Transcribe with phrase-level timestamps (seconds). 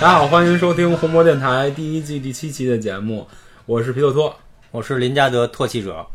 [0.00, 3.26] 大家好，欢迎收听红魔电台第一季第七期的节目，
[3.66, 4.32] 我是皮特托。
[4.70, 6.06] 我是林加德唾弃者。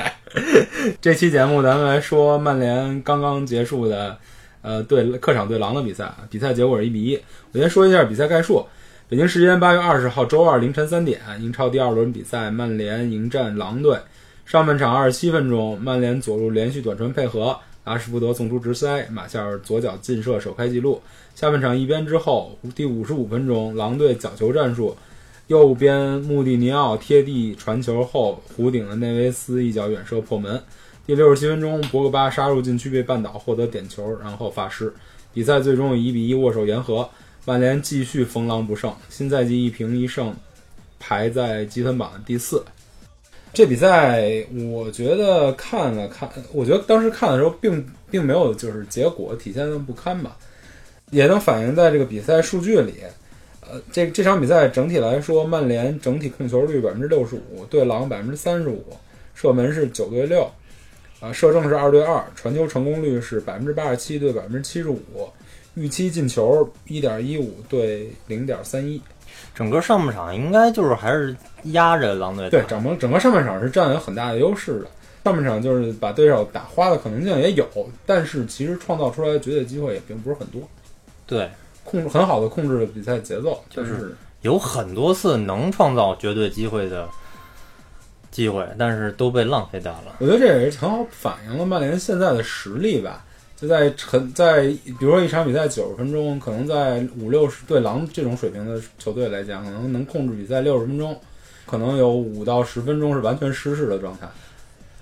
[1.00, 4.18] 这期节目咱们来说曼联刚刚结束的，
[4.60, 7.18] 呃，对客场对狼的比赛，比赛结果是一比一。
[7.52, 8.62] 我先说一下比赛概述：
[9.08, 13.98] 北京时间八月二十号周二凌晨三点，英超第二轮比赛，曼联迎战狼队。
[14.44, 21.00] 上半场二十七分钟，曼联左路连续短传配合，阿什福德送出直塞，马夏尔左脚劲射首开纪录。
[21.34, 24.96] 下半场一边之后，第五十五分钟，狼队角球战术。
[25.48, 30.62] 右边穆蒂尼奥贴地传球后，弧顶的内维斯一脚远射破门。
[31.04, 34.92] 第六十七分钟，博格巴杀入禁区被绊倒，获得点球，然后发失。
[35.34, 37.08] 比赛最终以一比一握手言和。
[37.44, 40.32] 曼联继续逢狼不胜，新赛季一平一胜，
[41.00, 42.64] 排在积分榜第四。
[43.52, 50.36] 这比赛我觉得看了看，我觉得当时看的时候并并没有就是结果体现的不堪吧，
[51.12, 52.94] 也能反映在这个比赛数据里。
[53.60, 58.84] 呃，这这场比赛整体来说，曼联整体控球率百分之六十五，对狼百分之三十五，
[59.34, 60.50] 射门是九对六，
[61.20, 65.00] 啊，射正是二对二，传球成功率是百分之八十七对百分之七十五，
[65.74, 69.00] 预期进球一点一五对零点三一。
[69.54, 72.50] 整个上半场应该就是还是压着狼队。
[72.50, 74.86] 对，整个整个上半场是占有很大的优势的。
[75.24, 77.66] 上半场就是把对手打花的可能性也有，
[78.04, 80.60] 但是其实创造出来的绝对机会也并不是很多。
[81.32, 81.50] 对。
[81.84, 87.08] 控制很好的控制了比赛节奏，就是有很多次能创造绝对机会的
[88.30, 90.14] 机会，但是都被浪费掉了。
[90.20, 93.24] 我觉得这也是很好反映了曼联现在的实力吧。
[93.56, 101.20] 就在很在，比如说一场比赛九十分钟，可能在五六十对狼这种水平的球队来讲，可能能控制比赛六十分钟，
[101.66, 104.28] 可能有五到十分钟是完全失势的状态，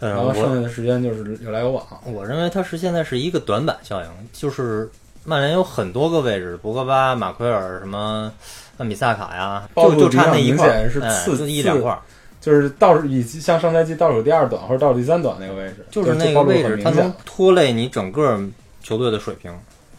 [0.00, 1.86] 然后剩下的时间就是有来有往。
[2.06, 4.88] 我认为它是现在是一个短板效应，就是。
[5.25, 8.32] 曼联有很多个位置，博格巴、马奎尔、什么
[8.78, 11.98] 万比萨卡呀，就就差那一块，是次一两块，
[12.41, 18.41] 就是倒数以像上赛季倒数第二短或者倒数第三短那个位置，就是那个位置，它能拖累你整个
[18.82, 19.53] 球队的水平。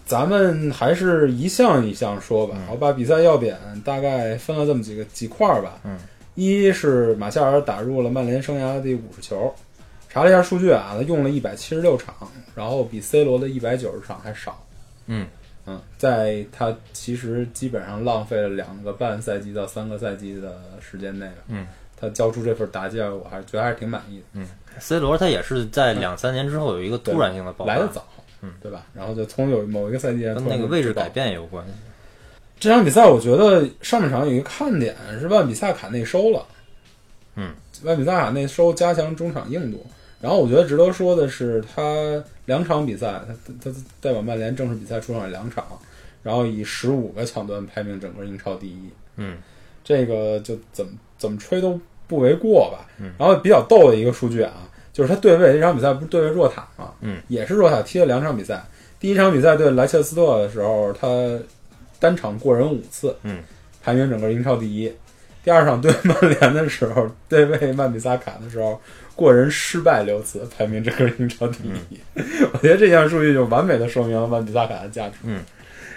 [0.03, 5.79] 咱们还是一项一项说吧，我把比赛要点大概分了这么几个几块吧。
[5.83, 5.97] 嗯，
[6.35, 9.53] 一是马夏尔打入了曼联生涯的第五十球，
[10.09, 12.13] 查了一下数据啊，他用了一百七十六场，
[12.53, 14.61] 然后比 C 罗的一百九十场还少。
[15.07, 15.27] 嗯
[15.65, 24.23] 嗯，在他其实基本上浪费了两个半赛季到三个赛季的时间内，嗯，他交出这份答卷，我还是觉得还是挺满意的。
[24.33, 24.47] 嗯
[24.79, 28.03] ，C 罗他也是在两三年之后有一个突然性的爆发，来的早，
[28.41, 28.85] 嗯，对吧？
[28.95, 31.73] 然后就从有某一个赛季跟那个位置改变也有关系。
[32.59, 36.45] 这场比赛我觉得上半场有一个看点是万比萨卡内收了，
[37.35, 39.85] 嗯，万比萨卡内收加强中场硬度。
[40.21, 45.65] 然后我觉得值得说的是，他两场比赛，他他代表曼联正式比赛出场两场，
[46.21, 48.89] 然后以十五个抢断排名整个英超第一。
[49.15, 49.37] 嗯，
[49.83, 52.87] 这个就怎么怎么吹都不为过吧。
[52.99, 56.93] 嗯，然后比较逗的一个数据啊，就是他对位这场比赛不是对位若塔嘛？
[57.01, 58.63] 嗯，也是若塔踢了两场比赛。
[58.99, 61.07] 第一场比赛对莱切斯特的时候，他
[61.99, 63.41] 单场过人五次，嗯，
[63.81, 64.93] 排名整个英超第一。
[65.43, 68.79] 第二场对曼联的时候，对位曼比萨卡的时候。
[69.13, 71.99] 过人失败六次，排名整个英超第一。
[72.53, 75.15] 我觉得这项数据就完美的说明了曼比萨卡的价值。
[75.23, 75.43] 嗯，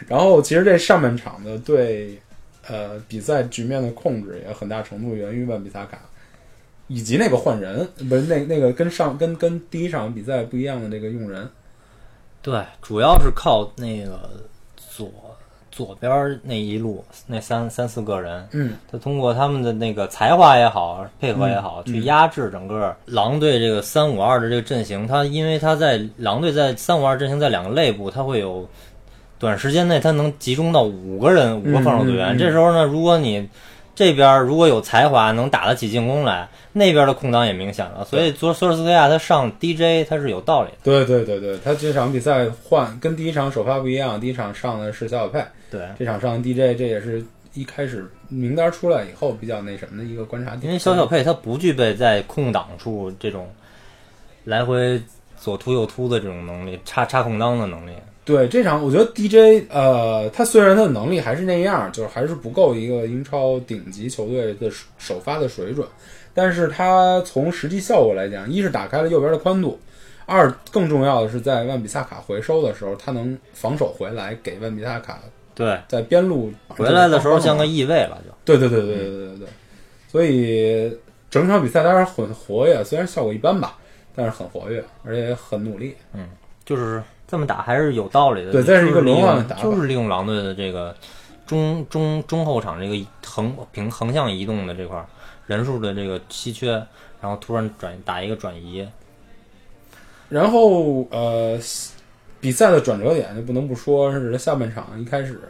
[0.06, 2.18] 然后其实这上半场的对
[2.66, 5.98] 呃比赛局面的控制也很大程度源于曼比萨卡，
[6.88, 11.48] 以及那个换人，不是那那个跟上跟跟第一场比赛不一样的这个用人。
[12.42, 14.28] 对，主要是靠那个
[14.76, 15.23] 左。
[15.74, 25.04] 左边那一路那三三四个人，嗯，他通过他们的那个才华也好，配合也好，去压制整个狼队这个三五二的这个阵型。
[25.04, 28.68] 他因为他在狼队在三五二阵型在两个肋部，他会有
[29.36, 32.38] 短时间内他能集中到五个人，五个防守队员。
[32.38, 33.48] 这时候呢，如果你
[33.96, 38.04] 这边如果有才华，能打得起进攻来，那边的空档也明显了。
[38.04, 40.76] 所以，索索尔斯克亚他上 DJ 他是有道理的。
[40.82, 45.40] 对对对对，他这场比赛换跟第一场首发不一样，第一场上的是小小佩，
[45.74, 50.66] 对，这场上 DJ，这也是一开始名单出来以后比较那什么的一个观察点。
[50.66, 53.48] 因为小小佩他不具备在空档处这种
[54.44, 55.02] 来回
[55.36, 57.92] 左突右突的这种能力，插插空档的能力。
[58.24, 65.86] 对这场，我觉得 DJ，呃，他虽然他的能力还是那样，就是还是不够一个英超顶级球队的首发的水准，
[66.32, 69.78] 但是他从实际效果来讲，一是打开了右边的宽度，
[70.24, 75.20] 二更重要的是在万比萨卡回收的时候，他能防守回来给万比萨卡
[75.54, 75.80] 对。
[75.88, 78.32] 在边路回来的时候像个异位了，就。
[78.44, 79.48] 对对对对对对对对，
[80.08, 80.96] 所以
[81.30, 83.78] 整场比赛当然很活跃，虽然效果一般吧，
[84.14, 86.28] 但是很活跃，而且很努力，嗯，
[86.64, 87.02] 就是。
[87.26, 90.94] 这么打还是有道理的，对，这是一个轮换的打就是利用狼队的这个
[91.46, 95.06] 中中中后场这个横平横向移动的这块儿
[95.46, 96.72] 人数的这个稀缺，
[97.20, 98.86] 然后突然转打一个转移，
[100.28, 101.58] 然后呃，
[102.44, 105.40] 比赛的转折点就不能不说是在下半场一开始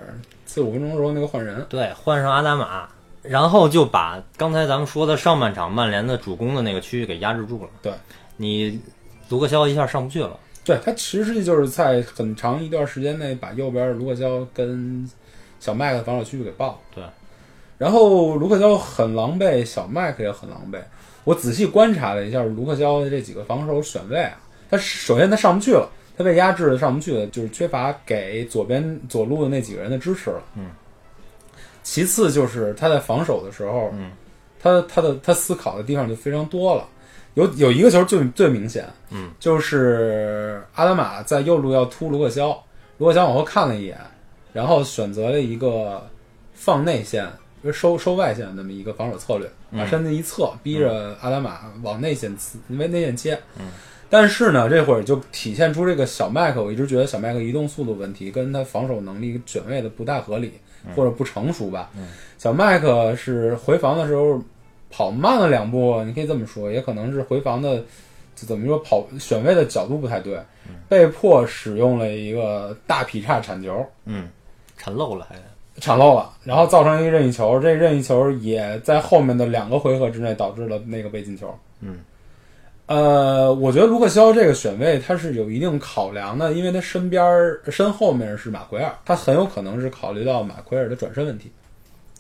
[0.46, 2.87] 四五分钟的时候那个换人，对，换上阿达玛，
[3.20, 7.70] 然后就把刚才咱们说的上半场曼联的主攻的那个区域给压制住了。
[7.82, 7.93] 对，
[8.37, 8.81] 你
[9.29, 10.38] 卢克肖一下上不去了。
[10.64, 15.11] 对他其实就是在很长一段时间内把右边的卢克肖跟
[15.58, 16.79] 小麦克的防守区域给爆了。
[16.94, 17.05] 对，
[17.76, 20.79] 然后卢克肖很狼狈，小麦克也很狼狈。
[21.25, 24.38] 我仔细观察了一下卢克肖的这几个防守选位啊，
[24.70, 30.43] 他首先他上不去了，他被压制的上不去了，就是缺乏给左边左路的那几个人的支持了。
[30.56, 30.70] 嗯。
[31.82, 34.12] 其次就是他在防守的时候，嗯，
[34.58, 36.88] 他他的他思考的地方就非常多了。
[37.34, 42.58] 有有一个球最最明显，嗯，就是阿达玛在右路要突卢克肖，
[42.96, 43.99] 卢克肖往后看了一眼，
[44.52, 46.08] 然后选择了一个
[46.55, 47.28] 放内线，
[47.72, 53.38] 收收外线的那么一个防守策略，把身子一侧，逼着阿达玛往内线刺，因为内线切。
[53.58, 53.67] 嗯，
[54.14, 60.52] 但是呢，这会儿就体现出这个小麦克，我一直觉得小麦克移动速度问题跟他防守能力选位的不太合理
[60.94, 61.90] 或者不成熟吧。
[61.96, 62.08] 嗯，
[62.38, 64.40] 小麦克是回防的时候。
[64.96, 67.82] 跑慢了两步，你可以这么说，也可能是回防的，
[68.37, 70.38] 怎么说跑选位的角度不太对，
[70.88, 74.28] 被迫使用了一个大劈叉铲球，嗯，
[74.78, 75.34] 铲漏了还。
[75.81, 81.52] 铲漏了，然后造成一个任意球，这任意球也在后面的两个回合之内导致了那个被进球。
[81.81, 81.99] 嗯，
[82.86, 87.22] 呃，我觉得卢克肖这个选位他是有一定考量的，因为他身边
[87.69, 91.50] 身后面是马奎尔，他很有可能是考虑到马奎尔的转身问题。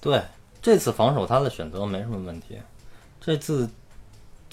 [0.00, 0.20] 对。
[0.62, 2.56] 这次防守他的选择没什么问题，
[3.20, 3.68] 这次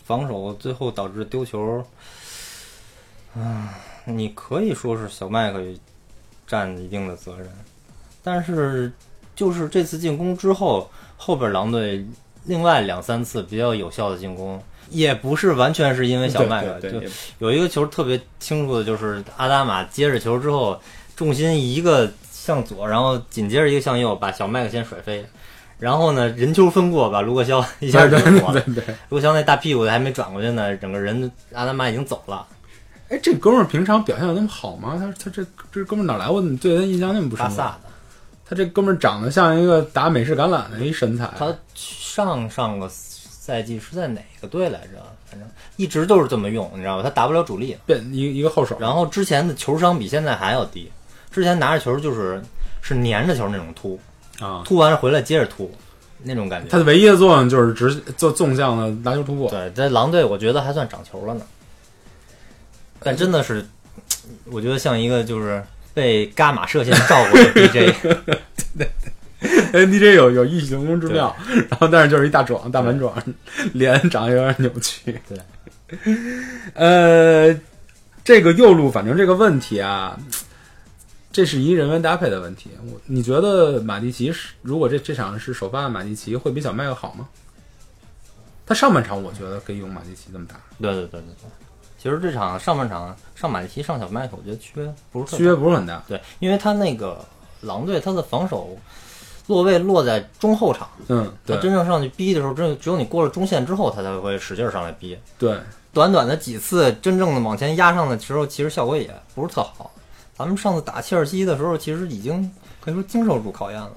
[0.04, 1.82] 防守最后导致丢球，
[3.34, 5.64] 啊，你可以说是小麦克
[6.46, 7.48] 占一定的责任，
[8.22, 8.92] 但是
[9.34, 12.06] 就是这次进攻之后，后边狼队
[12.44, 14.62] 另外两三次比较有效的进攻，
[14.92, 17.02] 也不是完全是因为小麦克，就
[17.40, 20.80] 有一个球特别清楚的就是阿达玛接着球之后，
[21.16, 25.26] 重心一个向左，然后紧接着一个向右，把小麦克先甩飞。
[25.80, 28.64] 然后呢，人球分过，把卢克肖一下就过了。
[29.10, 32.46] 卢克肖那大屁股还没转过去呢，整个人阿达玛已经走了。
[33.10, 34.96] 哎，这哥们儿平常表现的那么好吗？
[35.00, 36.30] 他他这这哥们儿哪来？
[36.30, 37.46] 我怎么对他印象那么不深？
[37.46, 37.90] 巴萨的。
[38.48, 41.28] 他这哥们儿长得像一个打美式橄榄的一身材。
[41.38, 42.88] 他上上个
[43.44, 45.04] 赛季是在哪个队来着？
[45.28, 47.02] 反正一直都是这么用，你知道吧？
[47.02, 48.78] 他打不了主力，变一一个后手。
[48.80, 50.92] 然后之前的球商比现在还要低。
[51.32, 52.40] 之前拿着球就是
[52.82, 54.00] 是粘着球那种突。
[54.40, 55.72] 啊，突完了回来接着突，
[56.22, 56.70] 那种感觉。
[56.70, 59.50] 他的唯一的作用就是直做纵向的拿球突破。
[59.50, 61.44] 对，在狼队我觉得还算长球了呢。
[63.00, 63.66] 但真的是，
[64.52, 65.64] 我觉得像一个就是
[65.96, 67.96] 被伽马射线照过的 DJ。
[68.78, 69.01] 对对
[69.74, 71.36] DJ 有有异曲同工之妙，
[71.70, 73.14] 然后但是就是一大壮大满壮，
[73.74, 75.20] 脸长得有点扭曲。
[75.28, 75.38] 对，
[76.76, 77.60] 呃，
[78.24, 80.20] 这个右路反正这个问题啊。
[81.34, 82.72] 这是一人员搭配的问题。
[82.86, 87.26] 我你觉得马蒂奇是如果这这场是首发的马蒂奇会比小麦克好吗？
[88.66, 90.56] 他上半场我觉得可以用马蒂奇这么打。
[90.82, 91.50] 对对对对对。
[91.98, 96.04] 其实这场上半场上马蒂奇上小麦克，我觉得区别不是区别不是很大。
[96.06, 97.24] 对，因为他那个
[97.62, 98.78] 狼队他的防守
[99.48, 100.88] 落位落在中后场。
[101.08, 105.18] 嗯，他真正上去逼的时候，只有只有你过了中线之后，他才会使劲上来逼。
[105.38, 105.60] 对，
[105.94, 109.92] 短短的几次真正的往前压上的时候，其实效果也不是特好。
[110.38, 113.92] 咱们上次打切尔西的时候，其实已经可以说经受住考验了。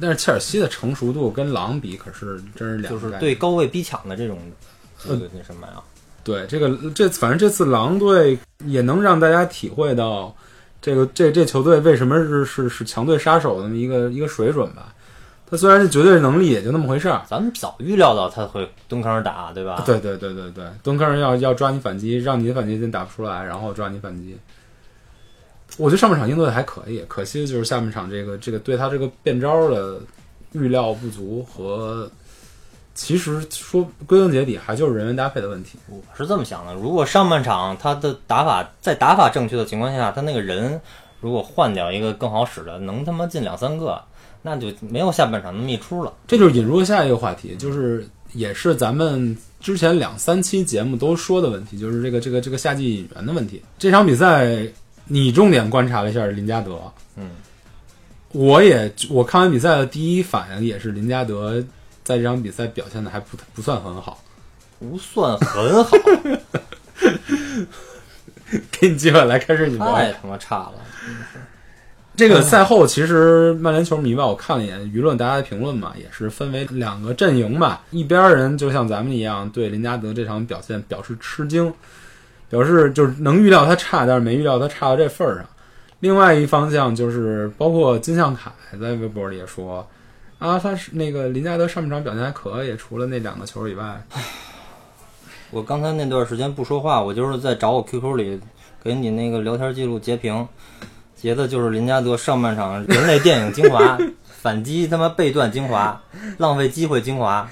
[0.00, 4.38] 但是切尔西的成熟度跟狼比，可是真是两就是对高位逼抢的这种，
[5.06, 5.74] 呃，那什么呀？
[6.24, 10.34] 对这个这反正这次狼队也能让大家体会到，
[10.84, 14.94] 这个这这球队为什么是是是强队杀手的一个一个水准吧。
[15.48, 19.82] 他虽然是绝对能力也就那么回事儿，咱们早预料到他会蹲坑打，对吧？
[19.86, 24.36] 对对对对对，蹲坑要要抓你反击，让你的反击真打不出来，然后抓你反击。
[25.78, 30.00] 我觉得上半场应对的还可以，可惜的就是下半场这个这个对他这个变招的
[30.52, 32.10] 预料不足和，
[32.94, 35.78] 其实说归根结底还就是人员搭配的问题。
[35.88, 40.80] 我是这么想的，如果上半场他的打法在打法正确的情况下，他那个人
[41.20, 44.00] 如果换掉一个更好使的，能他妈进两三个。
[44.46, 53.62] 那就没有下半场那么一出了，这就是引入了下一个话题，就是也是咱们之前两三期节目都说的问题，就是这个这个这个夏季引援的问题。
[53.78, 54.54] 这场比赛
[55.06, 56.78] 你重点观察了一下林加德，
[57.16, 57.30] 嗯，
[58.32, 61.64] 我也我看完比赛的第一反应也是林加德
[62.04, 64.22] 在这场比赛表现的还不不算很好，
[64.78, 65.96] 不算很好，
[68.70, 70.74] 给你机会来开始你太他妈差了。
[72.16, 77.82] 这个赛后，其实曼联球迷吧，我看了一眼舆论，大家的评论嘛，也是分为两个阵营吧。
[77.90, 81.74] 一边人就像咱们一样，对林加德这场表现表示吃惊，
[82.48, 85.46] 表示就是能预料他差，但是没预料他差到这份儿上。
[85.98, 89.84] 另外一方向就是包括金向凯在微博里也说，
[90.44, 94.04] 啊，他是那个林加德上半场表现还可以，除了那两个球以外，
[95.50, 98.38] 我刚才那段时间不说话，我就是在找我 QQ 里
[98.82, 100.46] 给你那个聊天记录截屏，
[101.16, 103.98] 截的就是林加德上半场人类电影精华，
[104.42, 105.98] 反击他妈背段精华，
[106.36, 107.48] 浪费机会精华。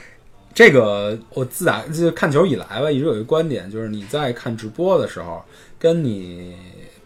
[0.52, 5.42] 这个我自打就看球以来吧，一直有一个观点，就是你在看直播的时候，
[5.78, 6.54] 跟你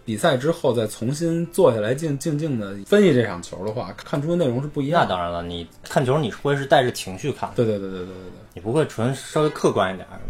[0.07, 5.09] 比赛之后再重新坐下来静静静的分析这场球的话，看出的内容是不一样的。
[5.09, 8.33] 那当然了，你看球你会是带着情绪看，对对对对对对对。
[8.55, 10.21] 你不会纯稍微客观一点儿。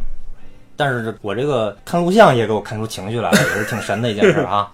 [0.76, 4.72] 但是我这个看录像也给我看出情绪来了，也是挺神的一件事啊。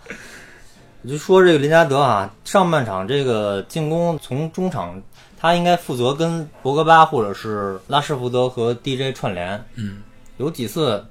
[1.02, 5.02] 我 就说这个林加德啊，上半场这个进攻从中场，
[5.37, 9.61] 他应该负责跟博格巴或者是拉什福德和 DJ 串联。
[9.75, 10.02] 嗯，
[10.37, 11.04] 有几次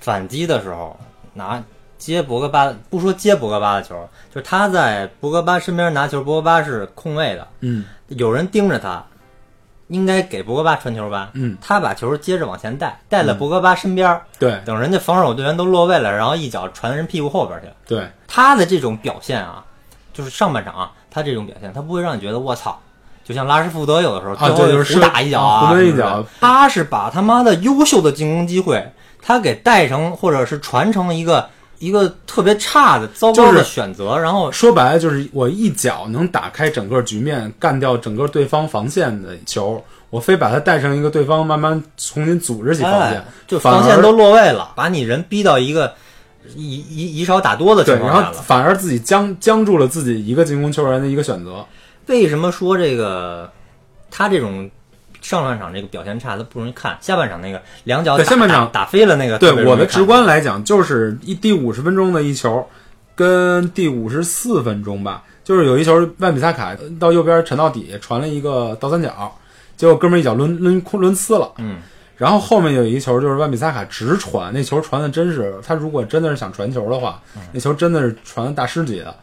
[0.00, 0.98] 反击的时候
[1.32, 1.62] 拿
[2.00, 3.94] 接博格巴，不说接博格巴的球，
[4.34, 7.84] 就是他在博格巴身边拿球，博格巴是空位的，嗯。
[8.08, 9.04] 有人盯着他，
[9.86, 11.30] 应该给博格巴传球吧？
[11.34, 14.60] 嗯，他把球接着往前带，带到博格巴身边儿，对。
[14.64, 17.68] 等人家防守队员都落位了，然后一脚传人屁股后边去。
[17.86, 19.64] 对，他的这种表现啊，
[20.12, 22.80] 就是上半场啊，他这种表现，他不会让你觉得我操，
[23.22, 26.24] 就像拉什福德有的时候啊最后就是胡打一脚啊，胡抡一脚。
[26.40, 28.92] 他是把他妈的优秀的进攻机会，
[29.22, 31.48] 他给带成或者是传成一个
[31.80, 45.90] 一个特别差的糟糕的就是选择，然后说白了就是我一脚能打开整个局面，干掉整个对方防线的球，我非把它带上一个对方慢慢重新组织起防线哎，就防线都落位了，把你人逼到一个
[46.54, 48.32] 以以以少打多的情况下了。
[48.32, 51.64] 后反而自己僵僵住了自己一个进攻球员的一个选择。
[52.06, 53.50] 为什么说这个
[54.10, 54.70] 他这种
[55.20, 56.96] 上半场这个表现差，他不容易看？
[57.00, 62.66] 下半场那个两脚打下半场打打飞了那个，对我的直观来讲，就是一第五十分钟的一球，
[63.14, 69.36] 跟第五十四分钟吧，就是有一球万比萨卡到右边沉到底，传了一个倒三角，
[69.76, 71.52] 结果哥们儿一脚抡抡抡呲了。
[71.58, 71.78] 嗯，
[72.16, 79.14] 然后后面有一球就是万比萨卡直传，那球传的真是他如果真的是想传球的话，嗯那球真的是传的大师级的。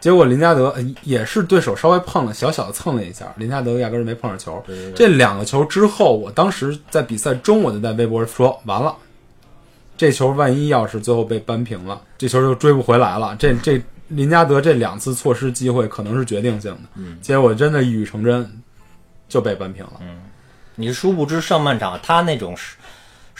[0.00, 4.62] 结果林加德呃也是对手稍微碰了小小的蹭了一下，林加德压根儿没碰上球。
[4.66, 8.96] 对对对，这两个球之后，我当时在比赛中我就在微博说，完了，
[9.96, 13.36] 这球万一要是最后被扳平了，这球就追不回来了。
[13.38, 18.50] 这这林加德这两次错失机会可能是决定性的，嗯，结果真的一语成真，
[19.28, 19.92] 就被扳平了。
[20.00, 20.22] 嗯
[20.76, 22.74] 你殊不知上半场他那种是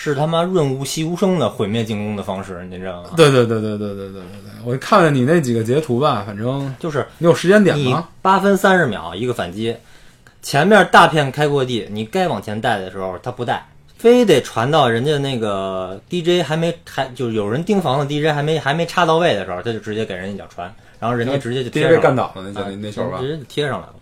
[0.03, 3.11] 是他妈润物细无声的毁灭进攻的方式，你知道吗？
[3.15, 8.09] 对对对对对对对对对，我看了你那几个截图吧，反正就是你有时间点你吗？
[8.23, 9.77] 八分三十秒一个反击，
[10.41, 23.29] 前面大片开阔地，你该往前带的时候他不带，非得传到人家那个 DJ 还没还就是有人盯防的 DJ 还没还没插到位的时候，他就直接给人一脚传，然后人家直接就贴直接被上了干倒了那球啊那球吧直。
[23.29, 23.95] 接就贴上来了。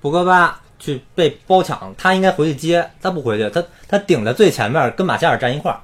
[0.00, 5.78] 博格巴去被包抢，他应该回去接，他不回去，他他顶在最前面，跟马夏尔站一块儿。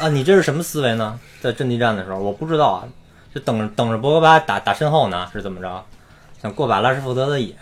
[0.00, 1.20] 啊， 你这是什么思维呢？
[1.40, 2.88] 在阵地战的时候，我不知道啊，
[3.34, 5.84] 就等着等着博格巴打打身后呢，是怎么着？
[6.40, 7.54] 想过把拉什福德的瘾。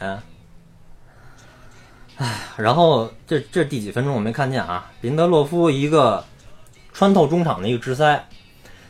[2.19, 4.91] 唉，然后这这第几分钟我没看见啊？
[5.01, 6.25] 林德洛夫一个
[6.93, 8.27] 穿透中场的一个直塞，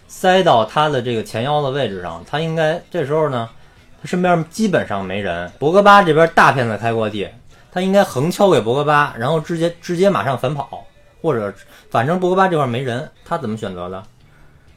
[0.06, 3.65] 塞到他的这个前腰的位置上，他应该这时候呢，他
[4.06, 5.50] 身边基本上没人。
[5.58, 7.28] 博格巴这边大片的开阔地，
[7.72, 10.86] 他应该横敲给博格巴，然后直接直接马上反跑，
[11.20, 11.52] 或者
[11.90, 14.02] 反正博格巴这块没人，他怎么选择的？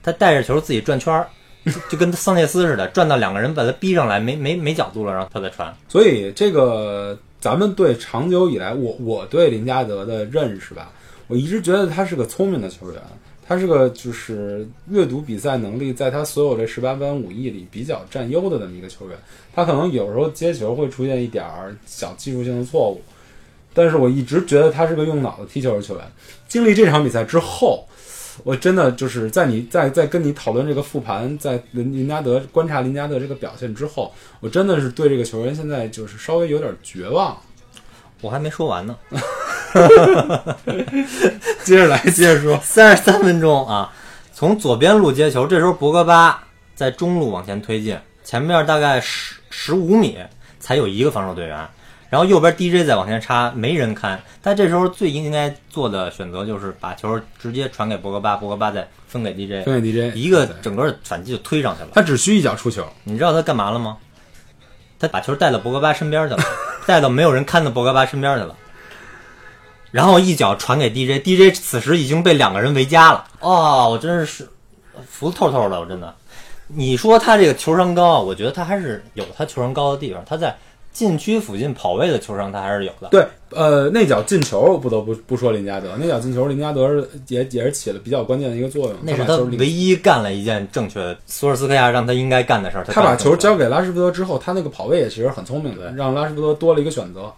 [0.02, 1.28] 他带着球自己转圈儿，
[1.90, 5.74] 就跟桑切斯似的，转到两个人把他逼上来，没没没角度了，然后他再传。
[5.88, 10.90] 所以这个咱们对长久以来，我我对林加德的认识吧，
[11.28, 13.02] 我一直觉得他是个聪明的球员，
[13.50, 19.18] 他是个就是阅读比赛能力在他所有这十八般武艺里比较占优的这么一个球员。
[19.52, 23.02] 他可能有时候接球会出现一点儿小技术性的错误，
[23.74, 26.06] 但是我一直觉得他是个用脑子踢球的球员。
[26.48, 27.84] 经历这场比赛之后。
[28.46, 37.38] 我真的就是在你在在跟你讨论这个复盘，在林林加德观察林加德这个表现之后，我真的是对这个球员现在就是稍微有点绝望。
[38.22, 38.96] 我还没说完呢，
[41.64, 43.92] 接着来，接着说，三十三分钟啊，
[44.34, 46.44] 从左边路接球，这时候博格巴
[46.76, 50.18] 在中路往前推进，前面大概十十五米
[50.60, 51.68] 才有一个防守队员，
[52.10, 54.20] 然后右边 DJ 再往前插，没人看。
[54.42, 61.90] 但这时候最应该做的选择就是把球直接传给博格巴，博格巴再分给 DJ，分给 DJ 一个整个反击就推上去了。
[61.94, 63.98] 他只需一脚出球，你知道他干嘛了吗？
[65.00, 66.44] 他把球带到博格巴身边去了，
[66.86, 68.54] 带到没有人看的博格巴身边去了，
[69.92, 73.26] 然后一脚传给 DJ，DJ 此时已经被两个人围夹了。
[73.40, 74.48] 哦，我真是
[75.08, 76.14] 服透透的，我真的。
[76.68, 80.56] 你说他这个球商高啊，我觉得他还是有他球商高的地方，他在
[80.92, 83.08] 禁区附近跑位的球商他还是有的。
[83.10, 92.84] 对，呃，那脚进球不得不不说林加德，那脚进球林加德是也也是起了比较关键的一个作用，那是他唯一干了一件正确的索尔斯克亚让他应该干的事儿。
[92.84, 93.56] 他把球交。
[93.56, 97.34] 给拉什福德之后，他那个跑位也其实很聪明的，让拉什福德多了一个选择。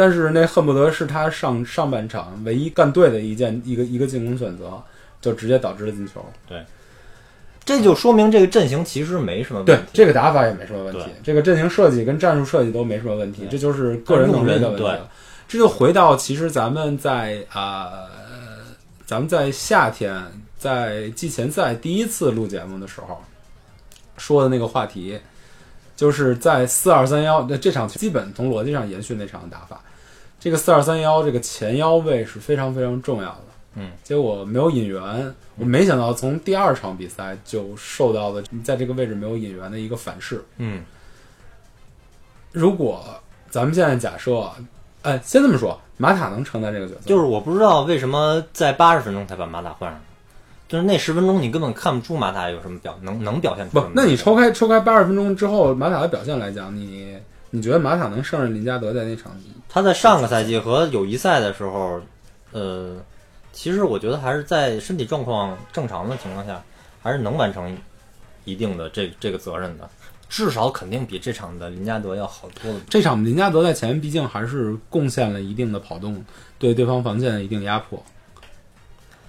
[0.00, 4.82] 对，但是那恨不得是他上上半场唯一干对的一件一个一个进攻选择，
[5.20, 6.24] 就直接导致了进球。
[6.48, 6.58] 对
[7.64, 15.08] 这就说明这个阵型其实没什么问对题。，这个打法也没什么问题，这个阵型设计跟战术设计都没什么问题，这就是个人能力的问题了。
[15.46, 18.08] 这就回到其实咱们在啊、呃
[19.06, 20.24] 咱们在夏天
[20.56, 23.20] 在季前赛第一次录节目的时候
[24.16, 25.18] 说的那个话题，
[26.00, 29.78] 就是在四二三幺，那这场基本从逻辑上延续那场打法。
[30.38, 33.42] 这个四二三幺这个前腰位是非常非常重要的。
[33.74, 40.42] 嗯，结果没有引援，我没想到从第二场比赛就受到了在这个位置没有引援的一个反噬。
[40.56, 40.82] 嗯，
[42.50, 43.04] 如果
[43.50, 44.50] 咱们现在假设，
[45.02, 50.00] 哎，先这么说，马塔能承担这个角色，就是我不知道为什么在八十分钟才把马塔换上，
[50.70, 53.88] 就是那十分钟你根本看不出马塔有什么表能能表现出不。？
[53.92, 57.16] 那你抽开抽开八十分钟之后，马塔的表现来讲，你
[57.50, 59.32] 你觉得马塔能胜任林加德在那场？
[59.68, 62.00] 他在上个赛季和友谊赛的时候，
[62.52, 62.96] 呃，
[63.52, 66.62] 其实我觉得还是在身体状况正常的情况下，
[67.02, 67.76] 还是能完成
[68.44, 69.90] 一定的这这个责任的，
[70.28, 72.80] 至少肯定比这场的林加德要好多了。
[72.88, 76.24] 这场林加德在前面毕竟还是贡献了一定的跑动，
[76.60, 78.00] 对对方防线的一定压迫。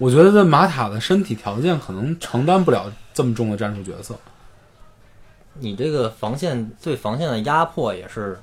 [0.02, 4.16] 我觉得在马塔的身体条件可能承担不了这么重的战术角色。
[5.60, 8.36] 你这个防线对防线的压迫也是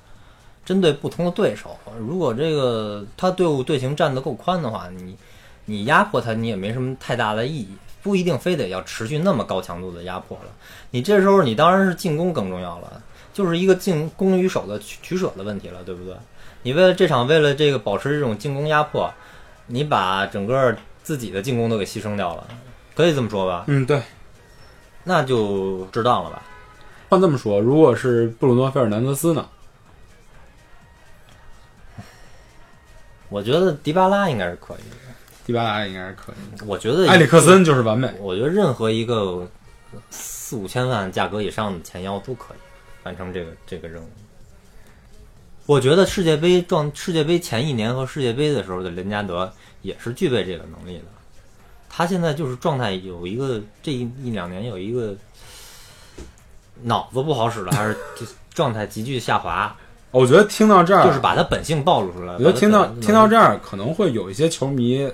[0.64, 1.78] 针对不同的对手。
[2.00, 5.18] 如果这个他队伍队形站得够宽的话，你
[5.66, 7.68] 你压迫他，你也没什么太大的意义，
[8.02, 10.46] 不一定非得要持续那么高强度的压迫了。
[10.92, 16.14] 你这时候你当然是进攻更重要了，就是一个进攻与守的取取舍的问题了，对不对？
[16.64, 19.12] 你为了这场，为了这个保持这种进攻压迫，
[19.68, 20.74] 你把整个
[21.10, 22.48] 自己的进攻都给牺牲掉了，
[22.94, 23.64] 可以这么说吧？
[23.66, 24.00] 嗯，对。
[25.04, 26.44] 那就值当了吧？
[27.10, 29.50] 换这么说，如果是布鲁诺·费尔南德斯呢？
[33.28, 34.96] 我觉得迪巴拉应该是可以的。
[35.48, 36.36] 迪巴拉应该是可以。
[36.68, 38.14] 我觉得埃里克森就是完美。
[38.20, 39.50] 我觉得任何一个
[40.12, 42.58] 四五千万价格以上的前腰都可以
[43.04, 44.08] 完成这个这个任务。
[45.66, 51.06] 我觉得世界杯撞世界杯前一年和世界杯的时候的林加德也是具备这个能力的。
[51.90, 55.16] 他现在就是状态有一个这一一两年有一个
[56.84, 59.76] 脑子不好使了，还是 就状态急剧下滑，
[60.12, 62.34] 我觉得听到这儿，就是把他本性暴露出来。
[62.34, 65.12] 我觉得听到听到这儿，可能会有一些球迷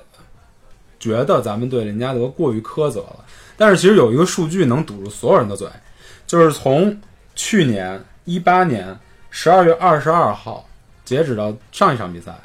[1.00, 3.26] 觉得咱们对林加德过于苛责了。
[3.58, 5.68] 但是其实有一个数据能堵住所有人的嘴，
[6.28, 7.00] 就是从
[7.36, 8.98] 去年一八年
[9.30, 10.68] 十二月二十二号
[11.06, 12.38] 截止到上一场比赛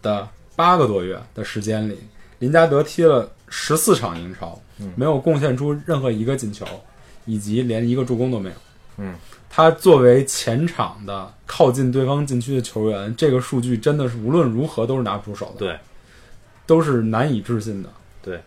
[0.00, 1.98] 的八个多月的时间里，
[2.38, 4.60] 林加德踢了十四场英超，
[4.96, 6.64] 没有贡献出任何一个进球，
[7.24, 8.54] 以及连一个助攻都没有。
[8.98, 9.14] 嗯，
[9.50, 15.78] 他作为前场的靠近对方禁区的球员，这个数据真的是无论如何都是拿不出手的，对，
[16.66, 17.88] 都是难以置信的。
[18.22, 18.40] 对，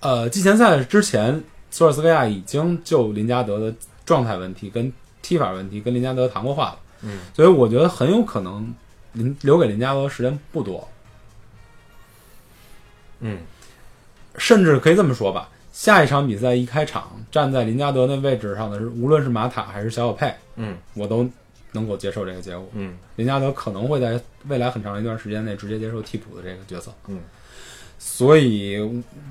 [0.00, 3.72] 呃，季前赛之前，索尔斯克亚已经就林加德的
[4.04, 8.74] 状态问题跟踢法问题跟林加德谈过话了，嗯，所以我觉得很有可能
[9.12, 10.88] 林留给林加德的时间不多，
[13.22, 13.38] 嗯，
[14.36, 21.26] 甚至可以这么说吧，下一场比赛一开场，站在林加德那位置上的是无论是马塔还是小小佩，嗯我都
[21.72, 22.68] 能够接受这个结果。
[22.74, 26.92] 嗯林加德可能会在未来很长一段时间内直接接受替补的这个角色。
[27.08, 27.20] 嗯，
[27.98, 28.78] 所以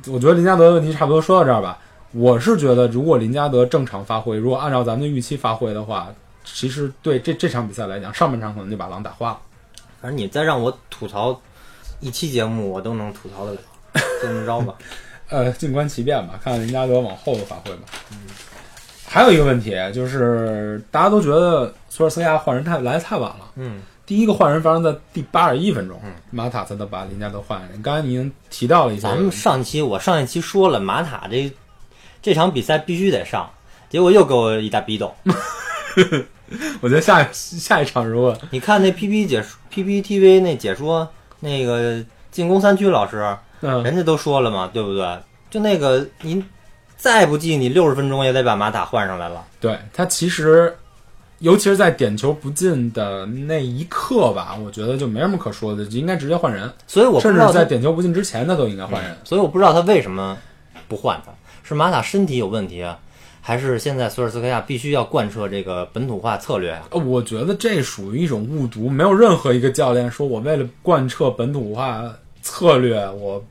[0.07, 1.77] 我觉得林加德的问题差不多说到这儿吧。
[2.13, 9.39] 我是觉得，如果林加德正常发挥，如果按照咱们的预期发挥的话，其实对这这场比赛来讲，上半场可能就把狼打花了。
[10.01, 11.39] 反正你再让我吐槽
[12.01, 13.63] 一期节目，我都能吐槽得了，就
[14.21, 14.73] 这么着吧。
[15.29, 17.83] 呃，静观其变吧，看看林加德往后的发挥吧。
[18.11, 18.17] 嗯，
[19.07, 23.49] 还有一个问题就是，大家都觉得索尔斯克亚换人太来得太晚了。
[23.55, 27.71] 嗯，第一个换人发生在第八十一分钟，嗯马塔才能把林加德换下来。
[27.81, 31.49] 刚才你已经提到了一下，咱们上期我上一期说了，马塔这
[32.21, 33.49] 这场比赛必须得上，
[33.89, 35.15] 结果又给我一大逼斗。
[36.81, 41.07] 我觉得下下一场如果你看那 P P 解说 P P T V 那解说，
[41.39, 45.17] 那个进攻三区老师，嗯人家都说了嘛，对不对？
[45.49, 46.43] 就那个您
[46.97, 49.43] 再不济，你六十分钟也得把马塔换上来了。
[49.59, 50.75] 对他其实
[51.39, 59.17] 尤其是在点球不进的那一刻吧，我觉得就没什么可说的，就应该直接换人，所以我不甚至知道他在点球不进之前，他都应该换人。
[59.23, 60.37] 所以我不知道他为什么
[60.87, 61.31] 不换他，
[61.63, 62.99] 是马塔身体有问题啊，
[63.41, 66.83] 还是现在索尔斯克亚必须要贯彻这个本土化策略啊？
[66.91, 72.03] 呃我觉得这属于一种误读，没有任何一个教练说我为了贯彻本土化
[72.43, 73.43] 策略，我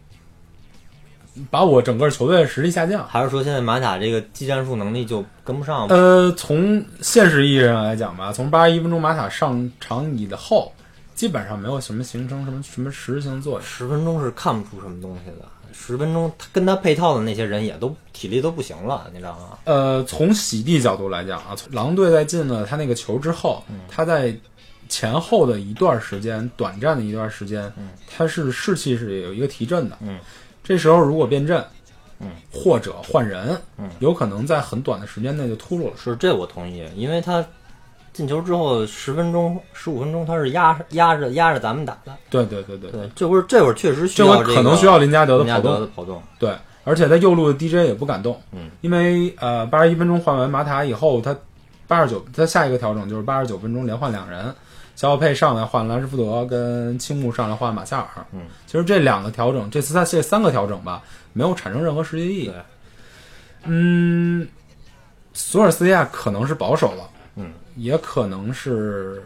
[1.51, 3.07] 把我整个球队的实力下降。
[3.07, 5.87] 还是说现在马塔这个技战术能力就跟不上？
[5.89, 10.73] 呃，从现实意义上来讲吧，从八十一分钟马塔上场以后，
[11.15, 13.63] 基本上没有什么形成什么什么实质性作用。
[13.63, 19.59] 十分钟是看不出什么东西的，十分钟他跟他配套的那些人也都体力都不行了，你知道吗？
[19.65, 24.35] 呃，从洗地角度来讲啊，狼队在进了他那个球之后，他在
[24.89, 27.73] 前后的一段时间，短暂的一段时间，
[28.09, 29.97] 他是士气是有一个提振的。
[30.01, 30.19] 嗯，
[30.63, 31.65] 这时候如果变阵，
[32.21, 35.93] 嗯，或者换人，嗯，有可能在很短的时间内就秃噜了。
[35.97, 37.45] 是这我同意，因为他
[38.13, 45.73] 进球之后十分钟、十五分钟他是压压着压着咱们打的，对对对对，对，这会儿这会儿确实需这要个回可能需要林加德的林加跑动。
[45.73, 51.35] 德的跑动，对，而且他右路的 DJ 也不敢动，嗯，因为呃八十一分钟换完马塔以后，他
[51.87, 54.55] 八十九，他下一个调整就是八十九分钟连换两人，
[55.01, 62.47] 小佩上来换兰什福德，跟青木上来换马夏尔，嗯，其实这两个调整，这次他这三个调整吧，没有产生任何实际意义。
[62.49, 62.55] 对，
[63.63, 64.47] 嗯，
[65.33, 69.25] 索尔斯克亚可能是保守了，嗯，也可能是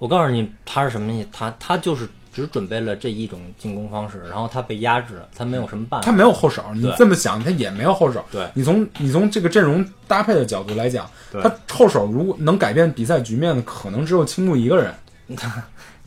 [0.00, 1.28] 我告诉你，他是什么意思？
[1.30, 6.04] 他他就是只准备了这一种进攻方式，然后他被压制，他没有什么办法。
[6.04, 8.24] 他没有后手，你这么想，他也没有后手。
[8.30, 11.08] 对你从你从这个阵容搭配的角度来讲，
[11.42, 14.94] 他后手如果能改变比赛局面的，可能只有青木一个人。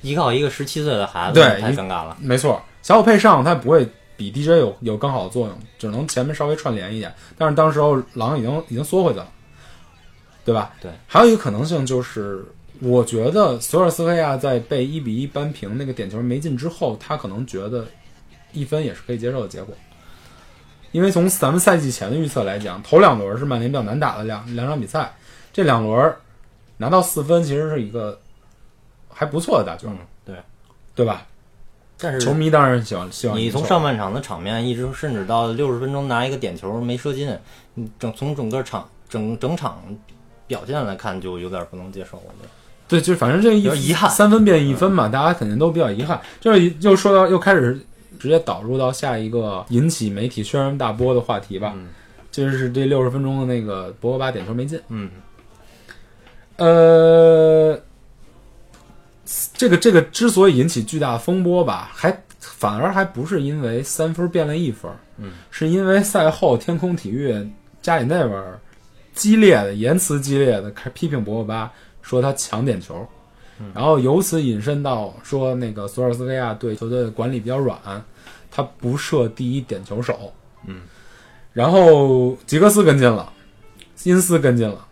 [0.01, 2.15] 依靠一个十七岁的孩子，对一太尴尬了。
[2.19, 7.11] 没错，小虎配上他不会比 DJ 有有更好的作用，只能前面稍微串联一点。
[7.37, 9.27] 但是当时候狼已经已经缩回去了，
[10.43, 10.73] 对吧？
[10.79, 10.91] 对。
[11.07, 12.45] 还有一个可能性就是，
[12.81, 17.85] 我觉得索尔斯克亚在被一比一扳平那个点球没进之后，他可能觉得
[18.51, 19.75] 一分也是可以接受的结果。
[20.91, 25.13] 因为从咱们赛季前的预测来讲，头两轮是曼联比较难打的两两场比赛，
[25.51, 26.13] 这两轮
[26.77, 28.19] 拿到四分其实是一个
[29.09, 30.35] 还不错的打球，嗯，对。
[30.95, 31.27] 对吧？
[31.97, 37.37] 但是球迷当然喜欢希望你从上半场的场面，一直甚至到六十分钟拿一个点球没射进，
[37.73, 39.83] 你整从整个场整整场
[40.47, 42.15] 表现来看，就有点不能接受。
[42.17, 42.49] 我觉得
[42.87, 46.21] 对，就反正这一遗憾三分变一分嘛，大家肯定都比较遗憾。
[46.39, 47.79] 就是又说到又开始
[48.19, 51.87] 直接导入到下一个引起媒体轩然大波的话题吧，嗯
[52.31, 54.79] 就是这六十分钟的那个博格巴点球没进。
[54.89, 55.09] 嗯，
[56.57, 57.79] 呃，
[59.53, 67.33] 这个这个之所以引起巨大风波吧，还反而还不是因为三分变了一分，嗯，是因为赛后天空体育
[67.81, 68.59] 加里内维尔
[69.13, 71.71] 激烈的言辞激烈的开批评博格巴，
[72.05, 73.03] 说他抢点球，
[73.73, 77.79] 然后由此引申到说那个索尔斯克亚对球队的管理比较软，
[78.51, 80.31] 他不设第一点球手，
[80.67, 80.81] 嗯，
[81.51, 83.33] 然后吉格斯跟进了，
[84.03, 84.85] 因斯跟进了。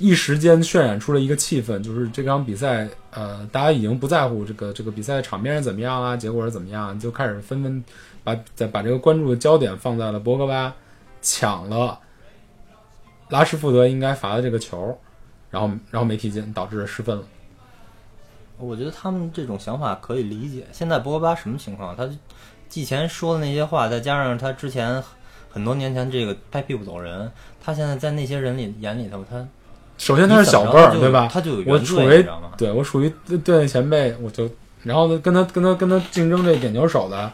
[0.00, 7.84] 一时间渲染出了一个气氛，就是这场比赛，呃，大家已经不在乎这个这个比赛场面是怎么样啊，结果是怎么样，就开始纷纷
[8.22, 10.72] 把在把这个关注的焦点放在了博格巴
[11.20, 11.98] 抢了
[13.28, 14.96] 拉什福德应该罚的这个球，
[15.50, 17.22] 然后然后没踢进，导致失分了。
[18.58, 20.66] 我觉得他们这种想法可以理解。
[20.72, 21.96] 现在博格巴什么情况？
[21.96, 22.08] 他
[22.68, 25.02] 季前说的那些话，再加上他之前
[25.48, 27.30] 很多年前这个拍屁股走人，
[27.64, 29.46] 他现在在那些人里眼里头，他
[29.96, 31.28] 首先他是小辈儿，对吧？
[31.32, 32.26] 他就有我处于？
[32.56, 34.50] 对我属于队队内前辈，我就
[34.82, 37.32] 然后呢跟他跟他跟他竞争这点球手的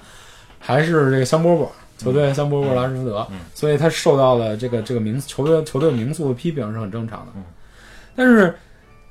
[0.61, 7.33] 还是这个香饽饽球队香饽饽拉什福德，嗯所以他受到了这个这个名球队球队名宿的批评是很正常的。
[8.17, 8.55] 嗯但是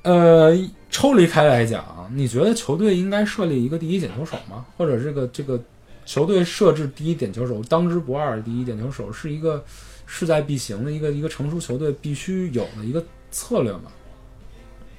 [0.03, 0.53] 呃，
[0.89, 4.65] 抽离开来讲，你觉得球队应该设立一个第一点球手吗？
[4.77, 5.59] 或者这个这个
[6.05, 9.63] 球队设置第一点球手当之不二的第一点球手是一个
[10.05, 13.83] 势在必行的一个一个成熟球队必须有的一个策略吗？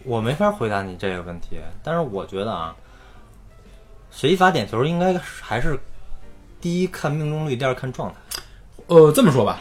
[0.04, 2.74] 我没法回答你这个问题，但是我觉得啊，
[4.10, 5.78] 谁罚点球应该还是
[6.60, 8.42] 第一看命中率，第二看状态。
[8.86, 9.60] 呃，这么说吧，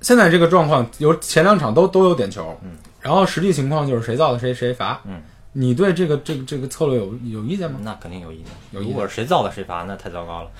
[0.00, 7.78] 现在这个状况有前两场都都有点球，嗯，然后实际情况就是谁造的谁谁罚，嗯，你对这个这个这个策略有有意见吗？
[7.82, 8.46] 那肯定有意见。
[8.72, 10.50] 有意见如果是谁造的谁罚，那太糟糕了。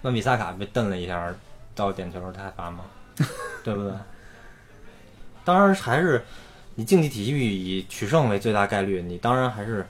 [0.00, 1.32] 那米萨卡被蹬了一下，
[1.76, 2.80] 到点球他还罚吗？
[3.62, 3.92] 对不对？
[5.44, 6.24] 当然还是
[6.74, 9.86] 你竞技体育以取胜为最大概率，你当然还是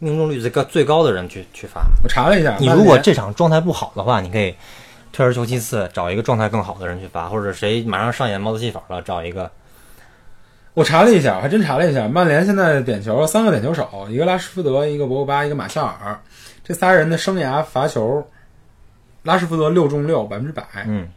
[0.00, 1.82] 命中率最高最高的人去去罚。
[2.02, 4.52] 我查了一下，你如果这场状态不好的话，你可以
[5.12, 9.50] 退而求其次，找一个状态更好的人去罚，或者谁马上上演帽子戏法了，找一个
[10.74, 16.20] 我查了一下，我还真查了一下，曼联现在点球三个点球手，一个拉什福德，一个博格巴，一个马夏尔，
[16.64, 18.26] 这仨人的生涯罚球，
[19.22, 21.08] 拉什福德六中六，百分之百，嗯。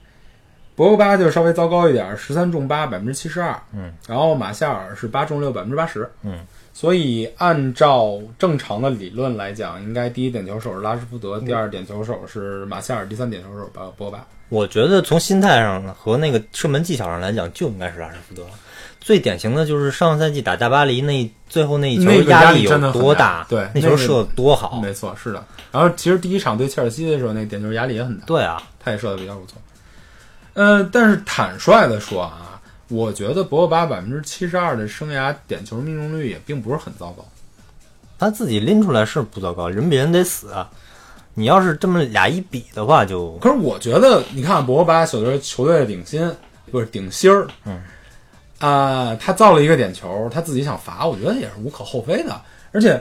[0.76, 6.38] 博格巴就稍微糟糕一点，十三中八，百分之七十二，嗯，然后马夏尔是八中六，百分之八十，嗯，
[6.72, 14.24] 所以按照正常的理论来讲，应该第一点球手是拉什福德，第二点球手是马夏尔，第三点球手是博格巴。
[14.50, 18.44] 我觉得从心态上和那个射门技巧上来讲，就应该是拉什福德。
[19.00, 24.82] 最典型的就是上赛季打大巴黎那最后那一球那个压力有多大对那球射得多好。
[24.82, 25.44] 没错，是的。
[25.72, 29.62] 然后其实第一场对切尔西的时候，那点球压力也很大，对啊，他也射的比较不错。
[30.54, 37.26] 呃，但是坦率的说啊，我觉得博格巴百分之七十二的生涯点球命中率也并不是很糟糕。
[38.20, 40.70] 他自己拎出来是不糟糕，人比人得死啊。
[41.40, 46.28] 你要是这么俩一比的话，就可是我觉得，你看博格巴球队球队的顶薪
[46.72, 47.80] 不是顶薪儿，嗯，
[48.58, 52.42] 啊、他造了一个点球，他自己想罚，我觉得也是无可厚非的。
[52.72, 53.00] 而且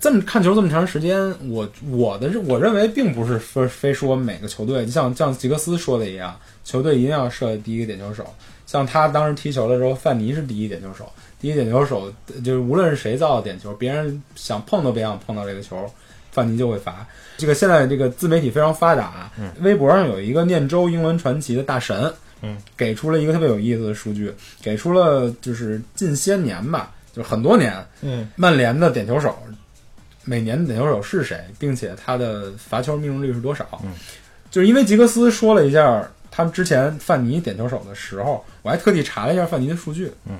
[0.00, 8.24] 这么看球这么长时间，我我的我认为并不是非非说每个球队，像像吉格斯说的一样，球队一定要设第一个点球手。
[8.66, 12.10] 像他当时踢球的时候，范尼是第一点球手，第一点球手
[12.42, 15.84] 就是无论是谁造的点球，别人想碰都别想碰到这个球，
[16.30, 17.06] 范尼就会罚。
[17.36, 22.12] 这个现在这个自媒体非常发达，嗯微博上有一个念州英文传奇的大神，
[22.42, 29.36] 嗯，给出了一个特别有意思的数据，给出了就是近些年吧，就是很多年，嗯，曼联的点球手
[30.24, 33.66] 每年的点球手是谁，并且他的罚球命中率是多少？
[33.82, 33.92] 嗯，
[34.50, 40.12] 就是因为吉格斯说了一下他们之前范尼点球手的时候，我还特地查了一下范尼的数据。
[40.26, 40.36] 嗯，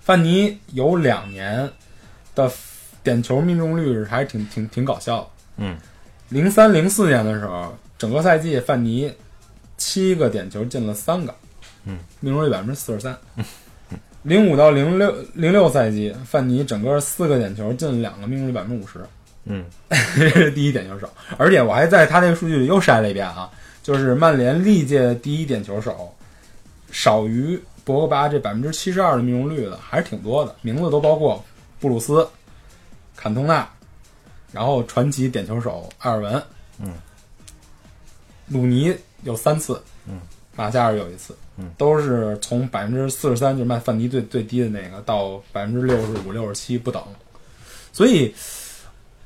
[0.00, 1.70] 范尼有两年
[2.34, 2.50] 的
[3.02, 5.26] 点球命中率还是挺挺挺搞笑的。
[5.56, 5.76] 嗯，
[6.28, 9.12] 零三零四年的时候，整个赛季范尼
[9.76, 11.34] 七个点球进了三个，
[11.84, 13.16] 嗯，命中率百分之四十三。
[14.22, 19.00] 零五到零六零六赛季，范尼整个四个点球进了两个，命中率百分之五十，
[19.46, 19.64] 嗯，
[20.16, 21.10] 这 是第一点球手。
[21.36, 23.50] 而且我还在他那个数据里又筛了一遍啊，
[23.82, 26.14] 就是曼联历届第一点球手
[26.92, 31.44] 少于博格巴这百分之七十二的命中率的还是挺多的，名字都包括
[31.80, 32.24] 布鲁斯、
[33.22, 33.68] 坎通纳，
[34.50, 36.42] 然后传奇点球手埃尔文，
[36.80, 36.94] 嗯，
[38.48, 40.20] 鲁尼有三次，嗯，
[40.56, 47.00] 马夏尔有一次，嗯，都是从百分之四十三，就是卖范尼最最低的那个，到百分之六十五、六十七不等，
[47.92, 48.34] 所以。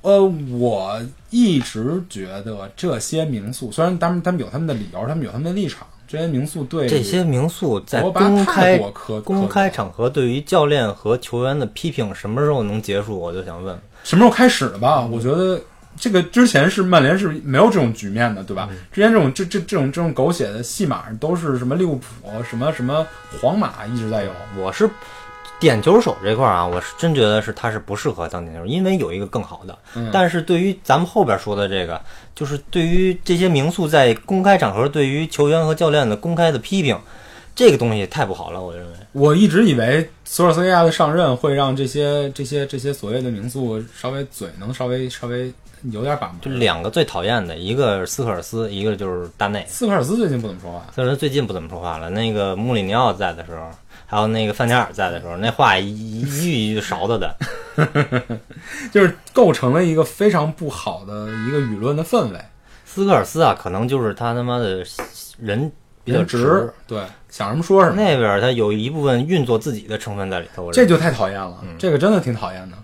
[0.02, 13.18] 呃，我一直觉得这些名宿，虽然他们他们有他们的理由，他们有他们的立场，这些民宿对这些民宿在公开过公开场合对于教练和球员的批评什么时候能结束？
[13.18, 15.04] 我就想问，什么时候开始的吧？
[15.06, 15.60] 我觉得
[15.96, 18.68] 这个之前是曼联是没有这种局面的，对吧？
[18.92, 22.06] 之前这种这这这种这种狗血的戏码都是什么利物浦、
[22.48, 23.04] 什么什么
[23.40, 24.30] 皇马一直在有。
[24.58, 24.88] 我是
[25.58, 29.76] 点球手这块儿啊，我是真觉得是他是不适合当点球手，因为有一个更好的。
[29.94, 32.00] 嗯但是对于咱们后边说的这个，
[32.34, 36.98] 就是对于这些名宿在公开场合对于球员和教练的公开的批评，
[37.54, 38.92] 这个东西太不好了，我认为。
[39.12, 45.50] 我一直以为索尔斯克亚的上任会让这些这些这些所谓的名宿稍微嘴能稍微稍微
[45.90, 46.50] 有点把就。
[46.50, 49.64] 两个最讨厌的，一个是斯科尔斯，一个就是大内。
[49.66, 52.10] 斯科尔斯最近不怎么说话，斯科尔斯最近不怎么说话了。
[52.10, 53.70] 那个穆里尼奥在的时候，
[54.06, 57.36] 还有那个范加尔在的时候，那话一一句一句勺子的。
[58.90, 62.40] 就是构成了一个非常不好的一个舆论的氛围。
[62.84, 64.82] 斯科尔斯啊，可能就是他他妈的
[65.38, 65.70] 人
[66.02, 67.96] 比较人直，对，想什么说什么。
[67.96, 70.72] 那边他有一部分运作自己的成分在里头。
[70.72, 72.78] 这就太讨厌了，嗯这个真的挺讨厌的。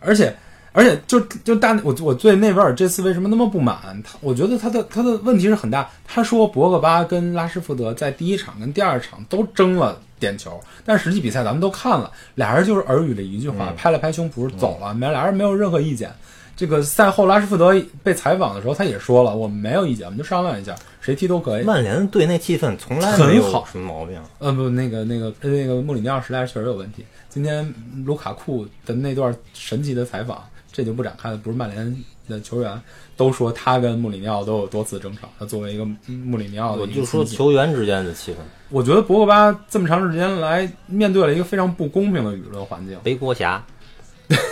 [0.00, 0.34] 而且，
[0.74, 4.02] 而且就就大我我对内维尔这次为什么那么不满？
[4.02, 5.88] 他我觉得他的他的问题是很大。
[6.04, 16.12] 他说博格巴跟拉什福德在第一场跟第二场都争了点球，但实际比赛咱们都看了，俩人就是耳语了一句话，嗯拍了拍胸脯走了，没俩人没有任何意见。
[16.56, 21.64] 这个赛后拉什福德被采访的时候，他也说了，我们没有意见，我们就商量一下，谁踢都可以。
[21.64, 24.20] 曼联队内气氛从来没有很好什么毛病。
[24.38, 27.04] 呃，不，那个那个呃那个穆里尼奥时代确实有问题。
[27.28, 27.72] 今天
[28.04, 31.36] 卢卡库的那段神奇的采访，这就不展开了。
[31.36, 32.82] 不是曼联的球员
[33.16, 35.28] 都说他跟穆里尼奥都有多次争吵。
[35.38, 38.36] 他作为一个穆里尼奥的我就说球员之间的气氛，
[38.70, 42.98] 我觉得博格巴这么长时间来面对了一个非常不公平的舆论环境。
[43.04, 43.64] 背锅侠。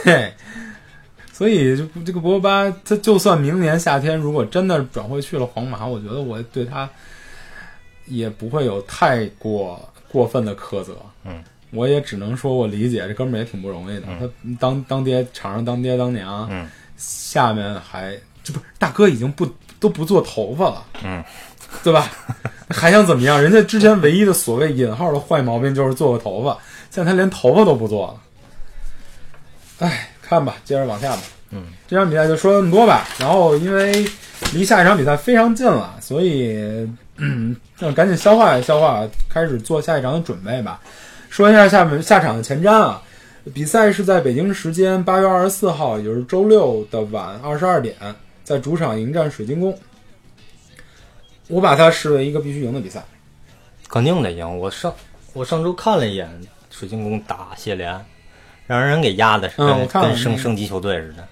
[0.04, 0.32] 对，
[1.32, 6.88] 所以就这个博格巴，他就算明年夏天如果真的转会去了皇马，我觉得我对他
[8.06, 10.94] 也不会有太过过分的苛责。
[11.24, 14.02] 嗯，我也只能说我理解这哥们儿也挺不容易的。
[14.20, 14.28] 他
[14.60, 19.48] 当当爹，场上当爹当娘，嗯，下面还这不是大哥已经不
[19.80, 21.24] 都不做头发了，嗯，
[21.82, 22.10] 对吧？
[22.68, 23.42] 还想怎么样？
[23.42, 26.56] 人家之前唯一的所谓引号的坏毛病就是做个头发，
[26.90, 28.20] 现在他连头发都不做了。
[29.86, 31.22] 哎，看吧，接着往下吧。
[31.50, 33.06] 嗯，这场比赛就说那么多吧。
[33.18, 34.06] 然后因为
[34.54, 40.80] 离下一场比赛非常近了，所以嗯，那赶紧消化消化，开始做下一场的准备吧。
[41.32, 43.02] 说一下下面下场的前瞻啊，
[43.54, 47.96] 比赛是在北京时间八月二十四号，也就是周六的晚二十二点，
[48.44, 49.74] 在主场迎战水晶宫。
[51.48, 53.02] 我把它视为一个必须赢的比赛。
[53.88, 54.58] 肯定得赢。
[54.58, 54.94] 我上
[55.32, 56.28] 我上周看了一眼
[56.70, 57.98] 水晶宫打谢联，
[58.66, 61.26] 让人给压的是跟、升嗯升级球队似的。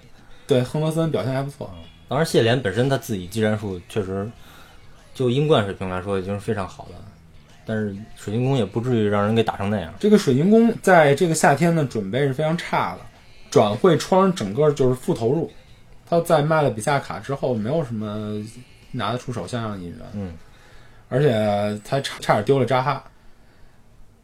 [0.47, 1.69] 对，亨德森表现还不错。
[2.07, 4.27] 当然，谢联本身他自己技战术确实，
[5.13, 6.95] 就英冠水平来说已经是非常好的，
[7.65, 9.93] 但是水晶宫也不至于让人给打成那样。
[9.99, 13.01] 这个水晶宫在这个夏天的准备是非常差的，
[13.49, 15.51] 转会窗整个就是负投入。
[16.09, 18.43] 他在卖了比萨卡之后，没有什么
[18.91, 20.33] 拿得出手像样的引援，嗯，
[21.07, 23.03] 而且他差差点丢了扎哈。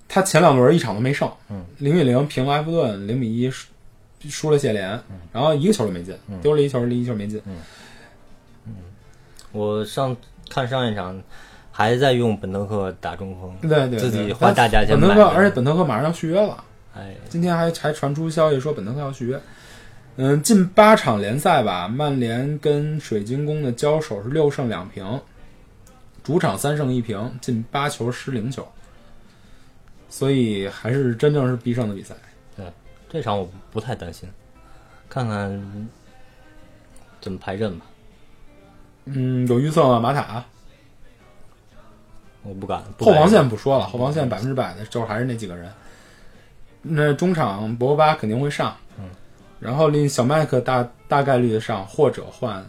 [0.10, 3.68] 他前两轮一场都没胜，嗯，零比零平了埃弗顿，零比一输
[4.22, 4.90] 输了谢联，
[5.32, 7.42] 然后一个球都没进，丢了一球，一球没进。
[7.46, 7.56] 嗯。
[9.54, 10.16] 我上
[10.50, 11.22] 看上一场
[11.78, 16.64] 还在用本特克打中锋，对对对，自己花大价钱本特克，而且本特克马上要续约了。
[16.96, 19.40] 哎，今天还还传出消息说本特克要续约。
[20.16, 25.22] 嗯，近八场联赛吧，曼联跟水晶宫的交手是六胜两平，
[26.24, 28.68] 主场三胜一平，进八球失零球，
[30.10, 32.16] 所以还是真正是必胜的比赛。
[32.56, 32.66] 对
[33.08, 34.28] 这场我不不太担心，
[35.08, 35.88] 看看
[37.22, 37.86] 怎么排阵吧。
[39.06, 40.00] 嗯，有预测吗？
[40.00, 40.44] 马塔
[42.44, 45.72] 我不敢，不后防线不说了，后防线百分之百的就是还是那几个人。
[46.82, 49.06] 那中场博格巴肯定会上，嗯，
[49.60, 52.66] 然后另小麦克大大概率的上，或者换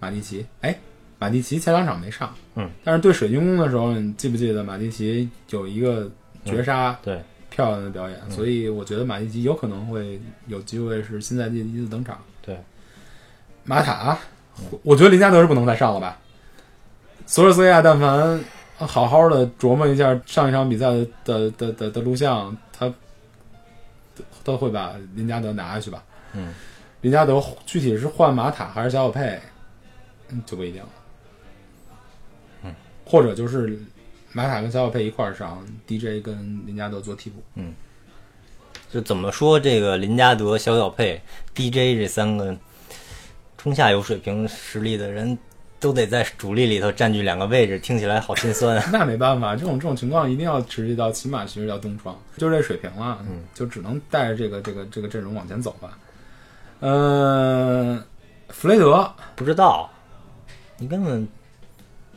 [0.00, 0.44] 马蒂奇。
[0.62, 0.76] 哎，
[1.18, 6.10] 马蒂奇前两场没上，嗯，但是对水晶宫的时候，你记不记得马蒂奇有一个
[6.44, 8.18] 绝杀对，漂亮的表演？
[8.30, 12.18] 所以我觉得马蒂奇有可能会有机会是新赛季第一次登场。
[12.42, 12.58] 对，
[13.62, 14.18] 马塔，
[14.82, 16.18] 我觉得林加德是不能再上了吧？
[17.26, 18.40] 索尔斯克亚但凡
[18.86, 22.92] 好好的琢磨一下上一场比赛的的的的的录像，他
[24.42, 26.02] 都会把林加德拿下去吧？
[26.32, 26.54] 嗯，
[27.02, 29.40] 林加德具体是换马塔还是小小佩，
[30.28, 30.88] 嗯就不一定了。
[32.64, 33.78] 嗯，或者就是
[34.32, 37.42] 马塔跟小小佩一块儿上，DJ 跟林加德做替补。
[37.54, 37.74] 嗯
[38.90, 41.20] 就怎么说这个林加德、小小佩、
[41.54, 42.56] DJ 这三个
[43.56, 45.38] 中下游水平实力的人，
[45.80, 48.84] 都得在主力里头占据两个位置，听起来好心酸啊。
[48.92, 55.98] 那没办法，这种这种情况一定要持续到起码持续到冬窗，就这水平了，嗯，就只能带着这个这个这个阵容往前走吧。
[56.80, 58.00] 嗯、
[58.50, 59.90] 弗雷德不知道，
[60.78, 61.26] 你根本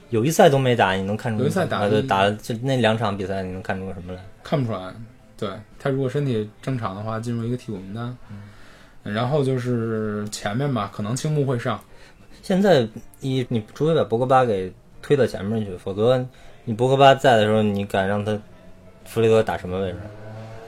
[0.09, 4.21] 友谊赛都没打，你能看出友谊赛打啊对打了就那两场比赛，你能看出个什么来？
[4.43, 4.93] 看不出来，
[5.37, 5.49] 对
[5.79, 8.15] 他如果身体正常的话，进入一个替补名单。
[9.03, 11.77] 然后就是前面吧，可能青木会上，
[12.43, 12.87] 现在
[13.21, 16.23] 一你除非把博格巴给推到前面去，否则
[16.65, 18.37] 你博格巴在的时候，你敢让他
[19.05, 19.97] 弗雷德打什么位置？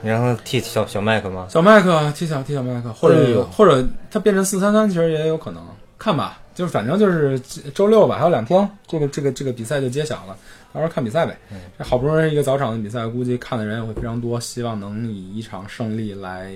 [0.00, 1.46] 你让他替小小麦克吗？
[1.50, 5.62] 小麦克替小替小麦克，或者、或者他变成四三三，其实也有可能。
[5.98, 7.38] 看吧，就是反正就是
[7.74, 10.36] 周六吧，还有两天，这个这个这个比赛就揭晓了，
[10.72, 11.36] 到时候看比赛呗。
[11.78, 16.52] 这好不容易一个早场的比赛，估计看的人也会非常多，希望能以一场胜利来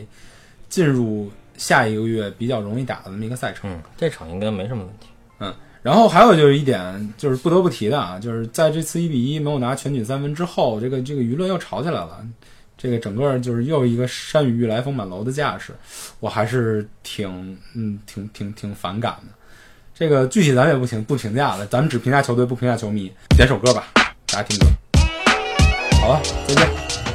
[0.69, 3.71] 进入下一个月比较容易打的那么一个赛程。
[3.71, 5.09] 嗯，这场应该没什么问题。
[5.83, 12.19] 然后还有就是一点，就是不得不提的啊，就是在这次一比一没有拿全取三分之后，这个这个舆论又吵起来了。
[12.77, 15.75] 这个整个就是又一个山雨欲来风满楼的架势，
[16.19, 19.33] 我还是挺嗯挺挺挺反感的。
[19.95, 23.13] 这个具体咱也不评不评价了，咱们只评价球队不评价球迷。
[23.37, 23.89] 点首歌吧，
[24.27, 24.67] 大家听歌。
[26.01, 27.10] 好了，再见。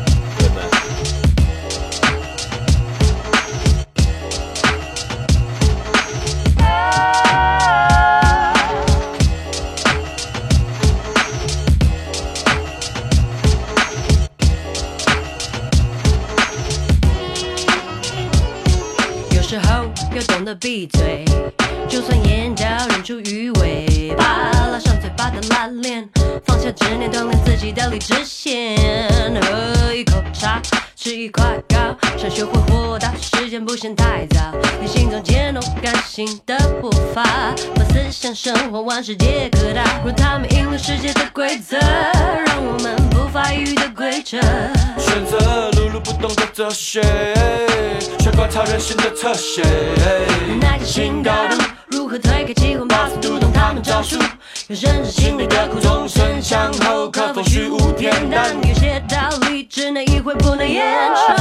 [20.66, 21.24] 闭嘴，
[21.88, 26.09] 就算眼角忍住鱼尾巴，拉上嘴巴的拉链，
[26.43, 28.76] 放下执念，锻炼自己的理智线。
[29.43, 30.59] 喝一口茶，
[30.95, 34.39] 吃一块糕，想学会豁达，时间不嫌太早。
[34.82, 37.24] 你心中渐动感性的步伐，
[37.76, 40.01] 把思想生活往世界各大。
[40.03, 44.39] 若他们赢了世界的规则，让我们不发育的规则。
[44.97, 47.03] 选择碌碌不动的哲学，
[48.46, 49.64] 观察人性的侧写。
[50.62, 54.20] 那些新高度如何推开机关，把速读懂他们招数，
[54.68, 58.56] 有深知心里的苦，众生相后，可否虚无恬淡？
[58.62, 60.86] 有些道理只能意会，不能言
[61.26, 61.36] 传。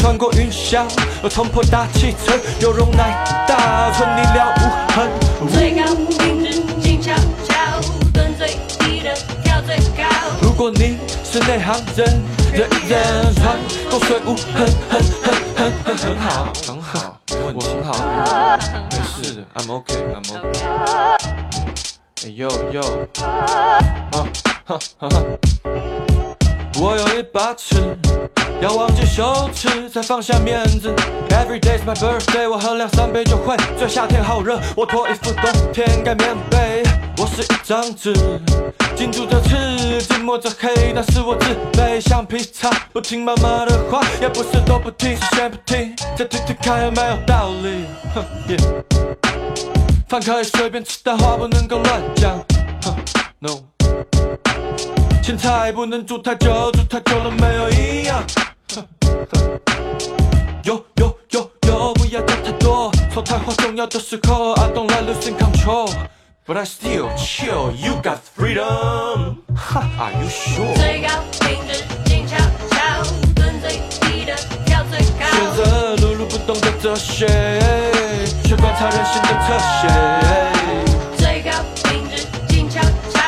[0.00, 0.84] 穿过云霄，
[1.22, 5.08] 又冲破大气层，有容乃大，存你了无痕。
[5.52, 7.12] 最高品质静悄
[7.46, 7.54] 悄，
[8.12, 9.14] 蹲最低的
[9.44, 10.02] 跳最高。
[10.40, 10.97] 如果你
[11.38, 12.20] 是内行人，
[12.52, 13.56] 人人穿
[13.88, 17.20] 过水无痕，很很很很很好，很好，
[17.54, 17.92] 我很好，
[18.90, 20.58] 没事的，I'm OK，I'm OK。
[22.24, 22.80] 哎呦呦，
[23.22, 23.78] 啊
[24.10, 24.26] 哈
[24.64, 25.08] 哈哈。
[26.80, 27.96] 我有一把尺，
[28.60, 30.92] 要忘记羞耻，才放下面子。
[31.30, 33.88] Every day's my birthday，我喝两三杯就会醉。
[33.88, 36.82] 夏天好热，我脱衣服，冬天盖棉被。
[37.20, 38.12] 我是一张纸，
[38.94, 42.00] 紧住着刺，紧抹着黑，但是我自卑。
[42.00, 47.86] 橡皮擦，不听妈妈的话，也不是都不听，是先不听，再听听看有没有道理。
[48.14, 48.62] 哼，yeah。
[50.08, 52.38] 饭可以随便吃，但话不能够乱讲。
[53.40, 53.64] ，no。
[55.20, 58.22] 青菜不能煮太久，煮太久了没有营养。
[60.62, 65.92] 有有有有，不要讲太多，说太话重要的时候，I don't like losing control。
[66.48, 69.42] But I still chill, you got freedom.
[69.54, 70.74] Ha, are you sure?
[70.76, 72.38] 最高品质静悄
[72.70, 73.04] 悄，
[73.36, 74.34] 蹲最低的
[74.64, 75.26] 跳最高。
[75.28, 77.26] 选择碌碌不动的哲学，
[78.44, 79.88] 却观察人性的特写。
[81.18, 81.50] 最高
[81.84, 82.80] 品质静悄
[83.12, 83.20] 悄，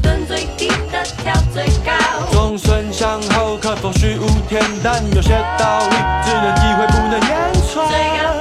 [0.00, 1.92] 蹲最低的跳最高。
[2.32, 5.04] 众生相后，可否虚无恬淡？
[5.14, 7.86] 有些道理只能意会，不能言传。
[7.90, 8.31] 最高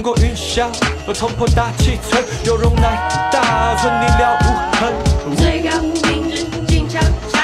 [0.00, 0.66] 穿过云霄，
[1.06, 4.46] 我冲破大气层，有容乃大，存你了无
[4.78, 5.36] 痕。
[5.36, 6.98] 最高无名，人静悄
[7.30, 7.38] 悄，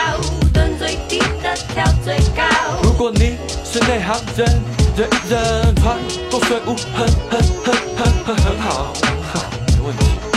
[0.55, 2.43] 蹲最低的跳最高。
[2.83, 4.47] 如果你是内行人，
[4.97, 5.99] 人人穿
[6.31, 8.95] 过水无痕，很很很很很好，
[9.35, 10.36] 哈，没问题。